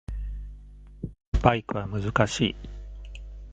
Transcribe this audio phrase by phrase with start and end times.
[1.43, 2.55] バイクは難しい